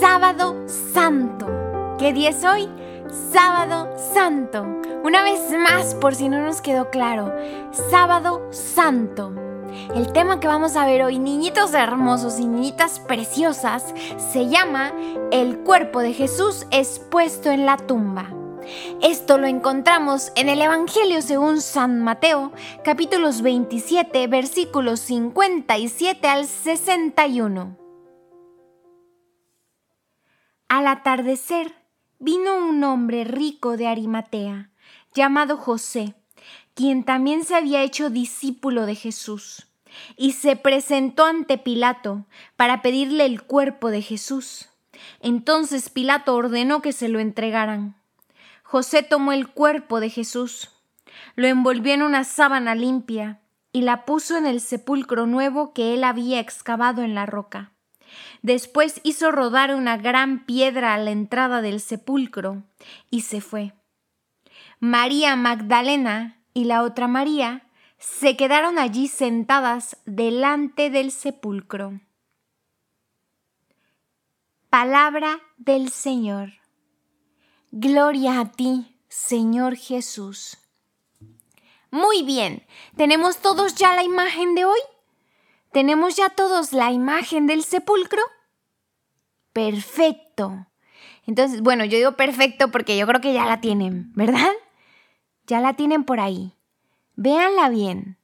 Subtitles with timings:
[0.00, 0.56] Sábado
[0.92, 1.46] Santo.
[1.98, 2.68] ¿Qué día es hoy?
[3.32, 4.64] Sábado Santo.
[5.02, 7.34] Una vez más, por si no nos quedó claro,
[7.90, 9.32] Sábado Santo.
[9.94, 14.92] El tema que vamos a ver hoy, niñitos hermosos y niñitas preciosas, se llama
[15.30, 18.30] El cuerpo de Jesús expuesto en la tumba.
[19.02, 27.83] Esto lo encontramos en el Evangelio según San Mateo, capítulos 27, versículos 57 al 61.
[30.74, 31.72] Al atardecer
[32.18, 34.70] vino un hombre rico de Arimatea,
[35.14, 36.16] llamado José,
[36.74, 39.68] quien también se había hecho discípulo de Jesús,
[40.16, 44.68] y se presentó ante Pilato para pedirle el cuerpo de Jesús.
[45.20, 47.94] Entonces Pilato ordenó que se lo entregaran.
[48.64, 50.72] José tomó el cuerpo de Jesús,
[51.36, 53.38] lo envolvió en una sábana limpia
[53.70, 57.70] y la puso en el sepulcro nuevo que él había excavado en la roca.
[58.42, 62.62] Después hizo rodar una gran piedra a la entrada del sepulcro
[63.10, 63.72] y se fue.
[64.80, 67.66] María Magdalena y la otra María
[67.98, 72.00] se quedaron allí sentadas delante del sepulcro.
[74.68, 76.52] Palabra del Señor.
[77.70, 80.58] Gloria a ti, Señor Jesús.
[81.90, 84.80] Muy bien, ¿tenemos todos ya la imagen de hoy?
[85.74, 88.22] ¿Tenemos ya todos la imagen del sepulcro?
[89.52, 90.68] Perfecto.
[91.26, 94.52] Entonces, bueno, yo digo perfecto porque yo creo que ya la tienen, ¿verdad?
[95.48, 96.54] Ya la tienen por ahí.
[97.16, 98.18] Véanla bien.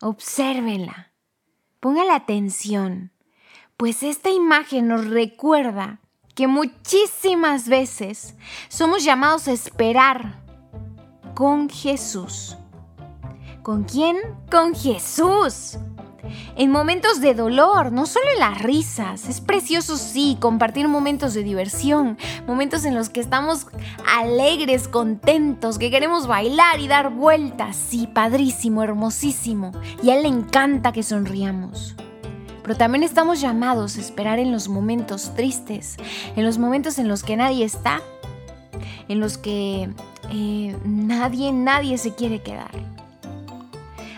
[0.00, 1.12] Obsérvenla.
[1.78, 3.12] Póngale atención.
[3.76, 6.00] Pues esta imagen nos recuerda
[6.34, 8.34] que muchísimas veces
[8.70, 10.42] somos llamados a esperar
[11.34, 12.56] con Jesús.
[13.62, 14.16] ¿Con quién?
[14.50, 15.76] Con Jesús
[16.56, 19.28] en momentos de dolor, no solo en las risas.
[19.28, 23.66] Es precioso, sí, compartir momentos de diversión, momentos en los que estamos
[24.16, 27.76] alegres, contentos, que queremos bailar y dar vueltas.
[27.76, 29.72] Sí, padrísimo, hermosísimo.
[30.02, 31.96] Y a él le encanta que sonriamos.
[32.62, 35.96] Pero también estamos llamados a esperar en los momentos tristes,
[36.34, 38.02] en los momentos en los que nadie está,
[39.06, 39.88] en los que
[40.32, 42.72] eh, nadie, nadie se quiere quedar.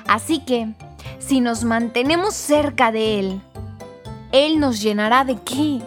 [0.06, 0.72] Así que
[1.18, 3.40] si nos mantenemos cerca de Él,
[4.32, 5.80] Él nos llenará de qué?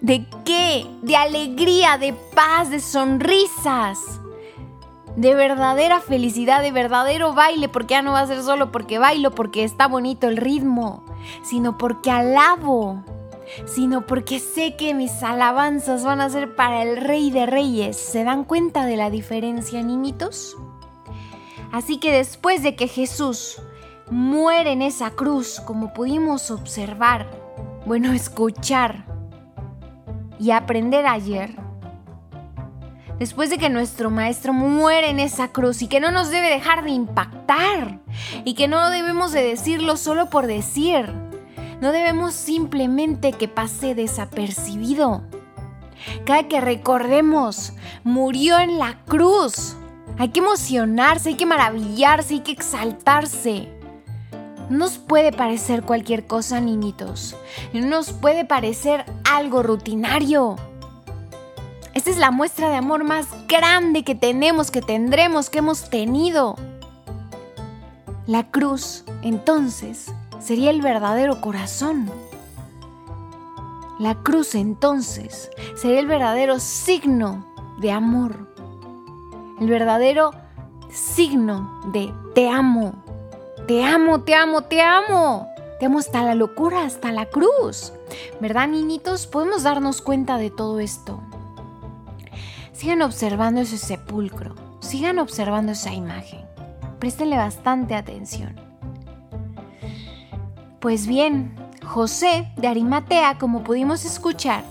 [0.00, 0.86] ¿De qué?
[1.02, 3.98] De alegría, de paz, de sonrisas,
[5.16, 9.32] de verdadera felicidad, de verdadero baile, porque ya no va a ser solo porque bailo,
[9.32, 11.04] porque está bonito el ritmo,
[11.42, 13.04] sino porque alabo,
[13.66, 17.96] sino porque sé que mis alabanzas van a ser para el Rey de Reyes.
[17.96, 20.56] ¿Se dan cuenta de la diferencia, niñitos?
[21.72, 23.60] Así que después de que Jesús
[24.10, 27.26] muere en esa cruz, como pudimos observar,
[27.86, 29.04] bueno, escuchar
[30.38, 31.54] y aprender ayer,
[33.18, 36.82] después de que nuestro Maestro muere en esa cruz y que no nos debe dejar
[36.82, 38.00] de impactar
[38.44, 41.12] y que no debemos de decirlo solo por decir,
[41.80, 45.22] no debemos simplemente que pase desapercibido.
[46.24, 49.76] Cada que recordemos, murió en la cruz.
[50.18, 53.79] Hay que emocionarse, hay que maravillarse, hay que exaltarse
[54.70, 57.36] nos puede parecer cualquier cosa, niñitos.
[57.74, 60.56] Nos puede parecer algo rutinario.
[61.92, 66.54] Esta es la muestra de amor más grande que tenemos, que tendremos, que hemos tenido.
[68.26, 72.08] La cruz, entonces, sería el verdadero corazón.
[73.98, 77.44] La cruz, entonces, sería el verdadero signo
[77.80, 78.54] de amor.
[79.60, 80.30] El verdadero
[80.90, 82.94] signo de te amo,
[83.70, 85.54] te amo, te amo, te amo.
[85.78, 87.92] Te amo hasta la locura, hasta la cruz.
[88.40, 89.28] ¿Verdad, niñitos?
[89.28, 91.22] Podemos darnos cuenta de todo esto.
[92.72, 94.56] Sigan observando ese sepulcro.
[94.80, 96.40] Sigan observando esa imagen.
[96.98, 98.60] Préstenle bastante atención.
[100.80, 101.54] Pues bien,
[101.84, 104.64] José de Arimatea, como pudimos escuchar,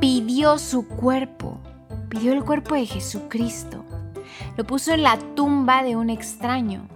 [0.00, 1.56] pidió su cuerpo,
[2.10, 3.86] pidió el cuerpo de Jesucristo.
[4.58, 6.88] Lo puso en la tumba de un extraño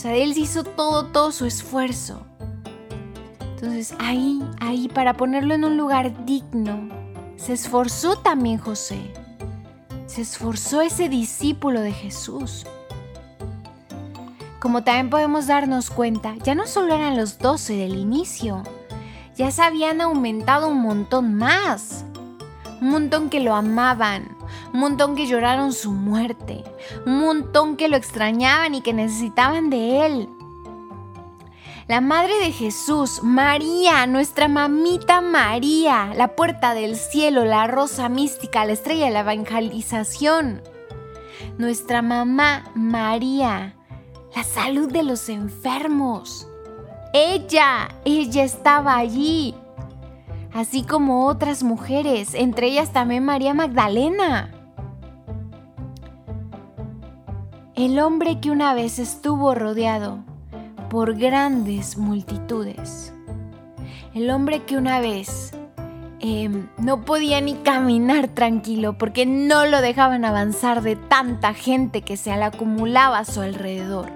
[0.00, 2.22] sea, él hizo todo, todo su esfuerzo.
[3.40, 6.88] Entonces ahí, ahí, para ponerlo en un lugar digno,
[7.34, 9.12] se esforzó también José.
[10.06, 12.64] Se esforzó ese discípulo de Jesús.
[14.60, 18.62] Como también podemos darnos cuenta, ya no solo eran los doce del inicio,
[19.36, 22.04] ya se habían aumentado un montón más.
[22.80, 24.37] Un montón que lo amaban,
[24.72, 26.64] un montón que lloraron su muerte,
[27.06, 30.28] un montón que lo extrañaban y que necesitaban de él.
[31.88, 38.66] La madre de Jesús, María, nuestra mamita María, la puerta del cielo, la rosa mística,
[38.66, 40.60] la estrella de la evangelización.
[41.56, 43.74] Nuestra mamá María,
[44.36, 46.46] la salud de los enfermos.
[47.14, 49.54] Ella, ella estaba allí,
[50.52, 54.57] así como otras mujeres, entre ellas también María Magdalena.
[57.78, 60.18] El hombre que una vez estuvo rodeado
[60.90, 63.12] por grandes multitudes.
[64.16, 65.52] El hombre que una vez
[66.18, 72.16] em, no podía ni caminar tranquilo porque no lo dejaban avanzar de tanta gente que
[72.16, 74.10] se le acumulaba a su alrededor.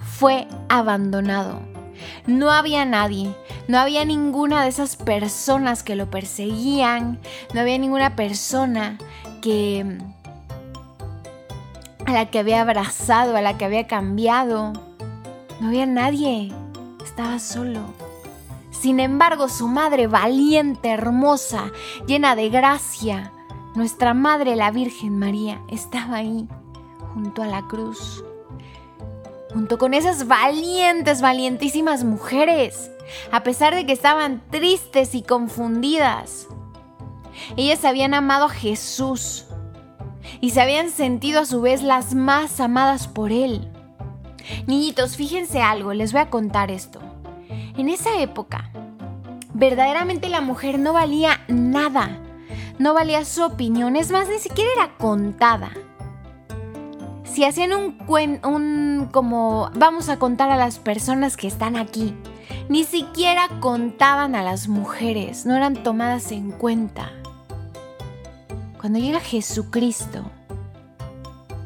[0.00, 1.60] Fue abandonado.
[2.26, 3.32] No había nadie,
[3.68, 7.20] no había ninguna de esas personas que lo perseguían,
[7.54, 8.98] no había ninguna persona
[9.40, 10.00] que
[12.10, 14.72] a la que había abrazado, a la que había cambiado.
[15.60, 16.52] No había nadie,
[17.04, 17.80] estaba solo.
[18.72, 21.70] Sin embargo, su madre valiente, hermosa,
[22.06, 23.32] llena de gracia,
[23.74, 26.48] nuestra Madre la Virgen María, estaba ahí,
[27.14, 28.24] junto a la cruz,
[29.52, 32.90] junto con esas valientes, valientísimas mujeres,
[33.30, 36.48] a pesar de que estaban tristes y confundidas.
[37.56, 39.46] Ellas habían amado a Jesús
[40.40, 43.68] y se habían sentido a su vez las más amadas por Él.
[44.66, 47.00] Niñitos, fíjense algo, les voy a contar esto.
[47.76, 48.70] En esa época,
[49.52, 52.18] verdaderamente la mujer no valía nada.
[52.78, 55.70] No valía su opinión, es más, ni siquiera era contada.
[57.24, 62.14] Si hacían un cuen, un como vamos a contar a las personas que están aquí,
[62.68, 67.12] ni siquiera contaban a las mujeres, no eran tomadas en cuenta.
[68.80, 70.24] Cuando llega Jesucristo,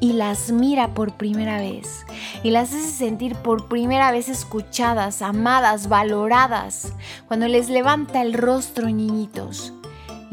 [0.01, 2.05] y las mira por primera vez
[2.43, 6.93] y las hace sentir por primera vez escuchadas, amadas, valoradas,
[7.29, 9.73] cuando les levanta el rostro niñitos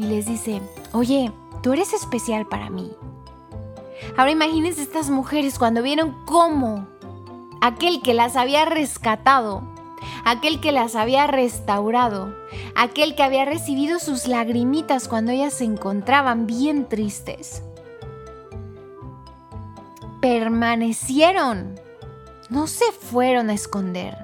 [0.00, 0.60] y les dice,
[0.92, 1.30] oye,
[1.62, 2.90] tú eres especial para mí.
[4.16, 6.88] Ahora imagínense estas mujeres cuando vieron cómo
[7.60, 9.62] aquel que las había rescatado,
[10.24, 12.34] aquel que las había restaurado,
[12.74, 17.62] aquel que había recibido sus lagrimitas cuando ellas se encontraban bien tristes,
[20.20, 21.80] permanecieron.
[22.48, 24.16] No se fueron a esconder.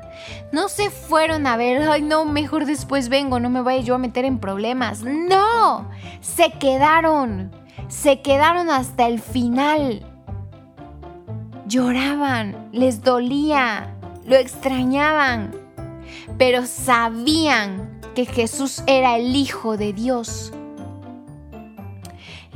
[0.53, 3.99] No se fueron a ver, ay no, mejor después vengo, no me vaya yo a
[3.99, 5.03] meter en problemas.
[5.03, 5.89] No,
[6.21, 7.53] se quedaron.
[7.89, 10.05] Se quedaron hasta el final.
[11.67, 13.95] Lloraban, les dolía,
[14.25, 15.51] lo extrañaban,
[16.39, 20.53] pero sabían que Jesús era el Hijo de Dios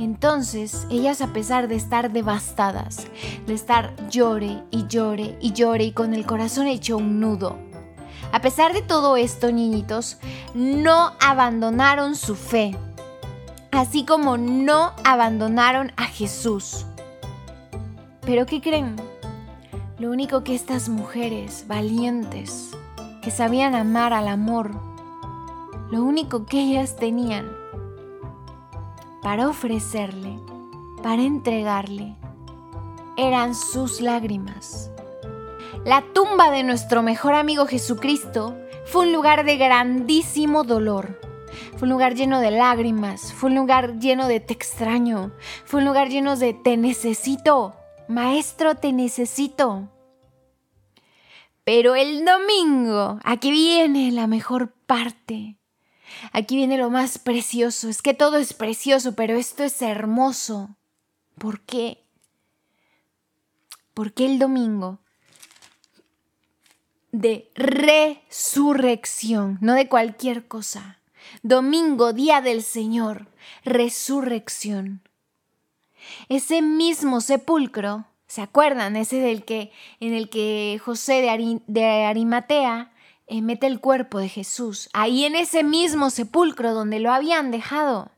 [0.03, 3.07] entonces, ellas a pesar de estar devastadas,
[3.45, 7.57] de estar llore y llore y llore y con el corazón hecho un nudo,
[8.31, 10.17] a pesar de todo esto, niñitos,
[10.55, 12.75] no abandonaron su fe,
[13.71, 16.85] así como no abandonaron a Jesús.
[18.21, 18.95] Pero ¿qué creen?
[19.99, 22.71] Lo único que estas mujeres valientes,
[23.23, 24.71] que sabían amar al amor,
[25.89, 27.49] lo único que ellas tenían
[29.21, 30.37] para ofrecerle,
[31.01, 32.17] para entregarle,
[33.15, 34.91] eran sus lágrimas.
[35.85, 41.19] La tumba de nuestro mejor amigo Jesucristo fue un lugar de grandísimo dolor.
[41.77, 45.31] Fue un lugar lleno de lágrimas, fue un lugar lleno de te extraño,
[45.63, 47.73] fue un lugar lleno de te necesito,
[48.09, 49.92] maestro te necesito.
[51.63, 55.57] Pero el domingo, aquí viene la mejor parte.
[56.31, 57.89] Aquí viene lo más precioso.
[57.89, 60.75] Es que todo es precioso, pero esto es hermoso.
[61.37, 62.03] ¿Por qué?
[63.93, 64.99] Porque el domingo
[67.11, 70.99] de resurrección, no de cualquier cosa.
[71.43, 73.27] Domingo, día del Señor,
[73.63, 75.01] resurrección.
[76.27, 78.95] Ese mismo sepulcro, ¿se acuerdan?
[78.95, 82.91] Ese del que, en el que José de, de Arimatea
[83.27, 88.09] eh, mete el cuerpo de Jesús ahí en ese mismo sepulcro donde lo habían dejado.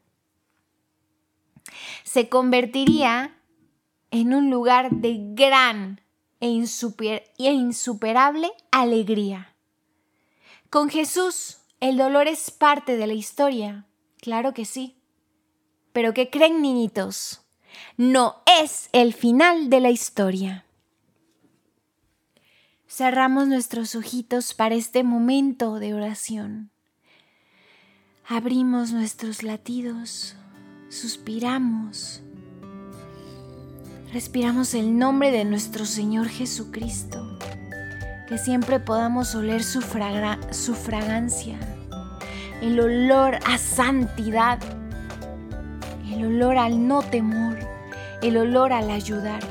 [2.06, 3.36] Se convertiría
[4.10, 6.00] en un lugar de gran
[6.40, 6.64] e,
[7.38, 9.54] e insuperable alegría.
[10.70, 13.86] Con Jesús, el dolor es parte de la historia,
[14.22, 14.96] claro que sí.
[15.92, 17.45] Pero ¿qué creen, niñitos?
[17.98, 20.66] No es el final de la historia.
[22.88, 26.72] Cerramos nuestros ojitos para este momento de oración.
[28.28, 30.36] Abrimos nuestros latidos,
[30.90, 32.22] suspiramos,
[34.12, 37.38] respiramos el nombre de nuestro Señor Jesucristo
[38.28, 41.60] que siempre podamos oler su, su fragancia,
[42.62, 44.60] el olor a santidad,
[46.12, 47.55] el olor al no temor,
[48.28, 49.42] el olor al ayudar.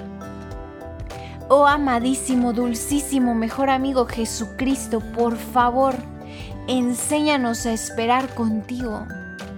[1.49, 5.95] Oh amadísimo, dulcísimo, mejor amigo Jesucristo, por favor,
[6.67, 9.07] enséñanos a esperar contigo.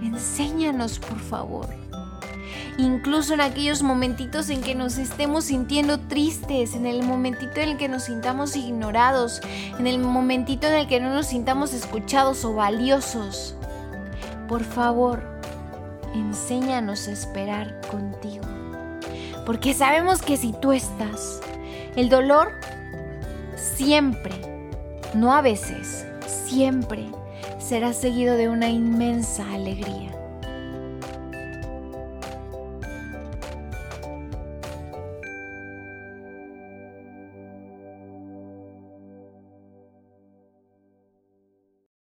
[0.03, 1.67] Enséñanos, por favor.
[2.77, 7.77] Incluso en aquellos momentitos en que nos estemos sintiendo tristes, en el momentito en el
[7.77, 9.41] que nos sintamos ignorados,
[9.79, 13.55] en el momentito en el que no nos sintamos escuchados o valiosos.
[14.47, 15.23] Por favor,
[16.13, 18.56] enséñanos a esperar contigo.
[19.47, 21.39] Porque sabemos que si tú estás,
[21.95, 22.51] el dolor
[23.55, 24.35] siempre,
[25.13, 27.05] no a veces, siempre
[27.57, 30.16] será seguido de una inmensa alegría.